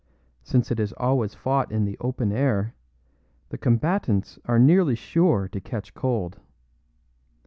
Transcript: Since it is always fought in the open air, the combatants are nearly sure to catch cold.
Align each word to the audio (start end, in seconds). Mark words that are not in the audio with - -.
Since 0.41 0.71
it 0.71 0.79
is 0.79 0.93
always 0.93 1.35
fought 1.35 1.71
in 1.71 1.85
the 1.85 1.95
open 1.99 2.31
air, 2.31 2.73
the 3.49 3.57
combatants 3.59 4.39
are 4.45 4.57
nearly 4.57 4.95
sure 4.95 5.47
to 5.49 5.61
catch 5.61 5.93
cold. 5.93 6.39